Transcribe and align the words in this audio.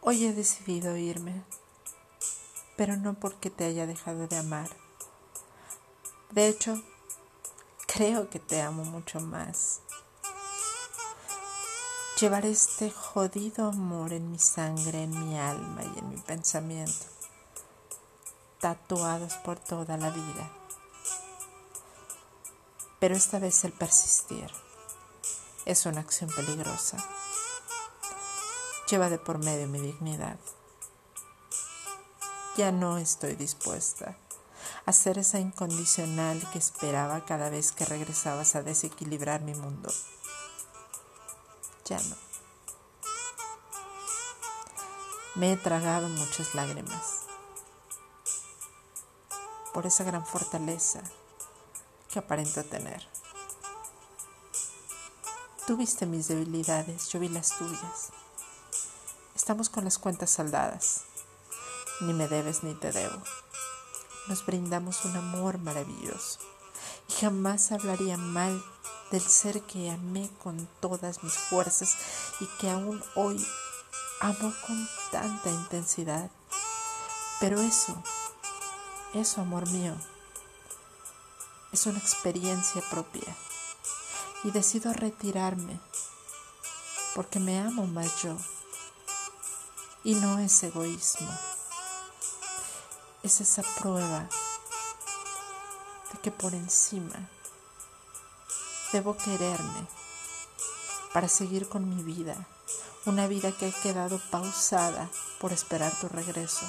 Hoy 0.00 0.24
he 0.24 0.32
decidido 0.32 0.96
irme, 0.96 1.42
pero 2.76 2.96
no 2.96 3.14
porque 3.14 3.50
te 3.50 3.64
haya 3.64 3.86
dejado 3.86 4.28
de 4.28 4.36
amar. 4.36 4.68
De 6.30 6.48
hecho, 6.48 6.80
creo 7.86 8.30
que 8.30 8.38
te 8.38 8.62
amo 8.62 8.84
mucho 8.84 9.18
más. 9.20 9.80
Llevaré 12.20 12.52
este 12.52 12.90
jodido 12.90 13.68
amor 13.68 14.12
en 14.12 14.30
mi 14.30 14.38
sangre, 14.38 15.02
en 15.02 15.28
mi 15.28 15.38
alma 15.38 15.82
y 15.82 15.98
en 15.98 16.08
mi 16.10 16.16
pensamiento, 16.16 17.06
tatuados 18.60 19.34
por 19.34 19.58
toda 19.58 19.96
la 19.96 20.10
vida. 20.10 20.50
Pero 23.00 23.16
esta 23.16 23.38
vez 23.38 23.64
el 23.64 23.72
persistir 23.72 24.50
es 25.64 25.86
una 25.86 26.00
acción 26.00 26.30
peligrosa. 26.30 26.96
Lleva 28.90 29.10
de 29.10 29.18
por 29.18 29.38
medio 29.38 29.68
mi 29.68 29.78
dignidad. 29.78 30.38
Ya 32.56 32.72
no 32.72 32.96
estoy 32.96 33.34
dispuesta 33.34 34.16
a 34.86 34.92
ser 34.94 35.18
esa 35.18 35.38
incondicional 35.38 36.48
que 36.50 36.58
esperaba 36.58 37.26
cada 37.26 37.50
vez 37.50 37.72
que 37.72 37.84
regresabas 37.84 38.54
a 38.54 38.62
desequilibrar 38.62 39.42
mi 39.42 39.52
mundo. 39.52 39.92
Ya 41.84 41.98
no. 41.98 42.16
Me 45.34 45.52
he 45.52 45.56
tragado 45.58 46.08
muchas 46.08 46.54
lágrimas 46.54 47.26
por 49.74 49.84
esa 49.84 50.04
gran 50.04 50.24
fortaleza 50.24 51.02
que 52.10 52.18
aparento 52.18 52.64
tener. 52.64 53.06
Tú 55.66 55.76
viste 55.76 56.06
mis 56.06 56.28
debilidades, 56.28 57.10
yo 57.10 57.20
vi 57.20 57.28
las 57.28 57.56
tuyas. 57.58 58.10
Estamos 59.48 59.70
con 59.70 59.84
las 59.84 59.96
cuentas 59.96 60.28
saldadas. 60.28 61.04
Ni 62.02 62.12
me 62.12 62.28
debes 62.28 62.64
ni 62.64 62.74
te 62.74 62.92
debo. 62.92 63.16
Nos 64.26 64.44
brindamos 64.44 65.06
un 65.06 65.16
amor 65.16 65.56
maravilloso. 65.56 66.38
Y 67.08 67.12
jamás 67.22 67.72
hablaría 67.72 68.18
mal 68.18 68.62
del 69.10 69.22
ser 69.22 69.62
que 69.62 69.90
amé 69.90 70.28
con 70.42 70.68
todas 70.80 71.22
mis 71.22 71.32
fuerzas 71.32 71.96
y 72.40 72.46
que 72.60 72.68
aún 72.68 73.02
hoy 73.14 73.42
amo 74.20 74.52
con 74.66 74.86
tanta 75.12 75.48
intensidad. 75.48 76.30
Pero 77.40 77.58
eso, 77.62 78.02
eso, 79.14 79.40
amor 79.40 79.66
mío, 79.70 79.94
es 81.72 81.86
una 81.86 82.00
experiencia 82.00 82.82
propia 82.90 83.34
y 84.44 84.50
decido 84.50 84.92
retirarme 84.92 85.80
porque 87.14 87.38
me 87.38 87.58
amo 87.58 87.86
más 87.86 88.22
yo 88.22 88.36
y 90.04 90.14
no 90.14 90.38
es 90.38 90.62
egoísmo. 90.62 91.30
Es 93.22 93.40
esa 93.40 93.62
prueba 93.78 94.28
de 96.12 96.20
que 96.20 96.30
por 96.30 96.54
encima 96.54 97.28
debo 98.92 99.16
quererme 99.16 99.86
para 101.12 101.28
seguir 101.28 101.68
con 101.68 101.88
mi 101.88 102.02
vida, 102.02 102.46
una 103.06 103.26
vida 103.26 103.52
que 103.52 103.66
ha 103.66 103.82
quedado 103.82 104.20
pausada 104.30 105.10
por 105.40 105.52
esperar 105.52 105.92
tu 106.00 106.08
regreso. 106.08 106.66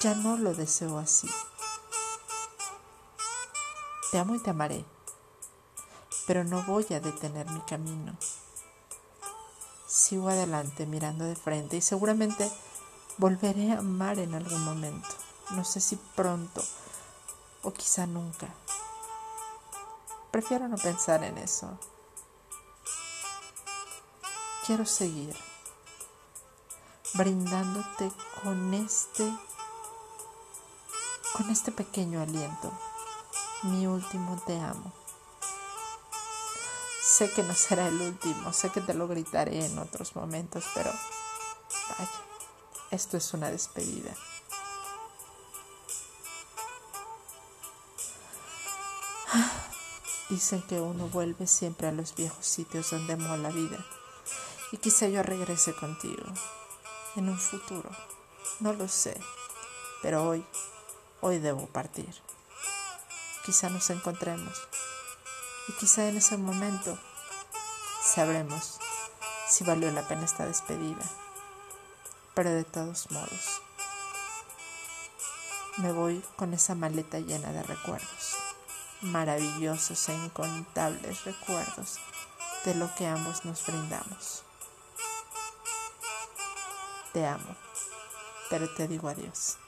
Ya 0.00 0.14
no 0.14 0.36
lo 0.36 0.54
deseo 0.54 0.98
así. 0.98 1.28
Te 4.10 4.18
amo 4.18 4.34
y 4.34 4.38
te 4.38 4.50
amaré, 4.50 4.84
pero 6.26 6.44
no 6.44 6.62
voy 6.62 6.86
a 6.90 7.00
detener 7.00 7.50
mi 7.50 7.60
camino. 7.62 8.16
Sigo 9.96 10.28
adelante 10.28 10.84
mirando 10.84 11.24
de 11.24 11.34
frente 11.34 11.78
y 11.78 11.80
seguramente 11.80 12.52
volveré 13.16 13.72
a 13.72 13.78
amar 13.78 14.18
en 14.18 14.34
algún 14.34 14.62
momento. 14.62 15.08
No 15.52 15.64
sé 15.64 15.80
si 15.80 15.96
pronto 15.96 16.62
o 17.62 17.72
quizá 17.72 18.06
nunca. 18.06 18.54
Prefiero 20.30 20.68
no 20.68 20.76
pensar 20.76 21.24
en 21.24 21.38
eso. 21.38 21.78
Quiero 24.66 24.84
seguir 24.84 25.34
brindándote 27.14 28.12
con 28.42 28.74
este 28.74 29.34
con 31.32 31.48
este 31.48 31.72
pequeño 31.72 32.20
aliento 32.20 32.70
mi 33.62 33.86
último 33.86 34.36
te 34.46 34.60
amo. 34.60 34.92
Sé 37.16 37.30
que 37.32 37.42
no 37.42 37.54
será 37.54 37.88
el 37.88 37.98
último, 37.98 38.52
sé 38.52 38.68
que 38.68 38.82
te 38.82 38.92
lo 38.92 39.08
gritaré 39.08 39.64
en 39.64 39.78
otros 39.78 40.14
momentos, 40.16 40.64
pero 40.74 40.90
vaya, 41.88 42.10
esto 42.90 43.16
es 43.16 43.32
una 43.32 43.50
despedida. 43.50 44.14
Dicen 50.28 50.60
que 50.68 50.78
uno 50.78 51.08
vuelve 51.08 51.46
siempre 51.46 51.86
a 51.86 51.92
los 51.92 52.14
viejos 52.14 52.44
sitios 52.44 52.90
donde 52.90 53.14
amó 53.14 53.34
la 53.38 53.48
vida 53.48 53.78
y 54.72 54.76
quizá 54.76 55.08
yo 55.08 55.22
regrese 55.22 55.74
contigo 55.74 56.24
en 57.14 57.30
un 57.30 57.38
futuro. 57.38 57.88
No 58.60 58.74
lo 58.74 58.88
sé, 58.88 59.18
pero 60.02 60.28
hoy, 60.28 60.44
hoy 61.22 61.38
debo 61.38 61.66
partir 61.68 62.14
quizá 63.46 63.70
nos 63.70 63.88
encontremos 63.90 64.60
y 65.68 65.72
quizá 65.72 66.08
en 66.08 66.16
ese 66.18 66.36
momento 66.36 66.98
sabremos 68.02 68.78
si 69.48 69.64
valió 69.64 69.90
la 69.90 70.06
pena 70.06 70.24
esta 70.24 70.46
despedida. 70.46 71.04
Pero 72.34 72.50
de 72.50 72.64
todos 72.64 73.10
modos, 73.10 73.62
me 75.78 75.92
voy 75.92 76.22
con 76.36 76.54
esa 76.54 76.74
maleta 76.74 77.18
llena 77.18 77.52
de 77.52 77.62
recuerdos, 77.62 78.36
maravillosos 79.02 80.08
e 80.08 80.14
incontables 80.14 81.24
recuerdos 81.24 81.98
de 82.64 82.74
lo 82.74 82.94
que 82.94 83.06
ambos 83.06 83.44
nos 83.44 83.64
brindamos. 83.66 84.42
Te 87.12 87.26
amo, 87.26 87.56
pero 88.50 88.68
te 88.74 88.88
digo 88.88 89.08
adiós. 89.08 89.58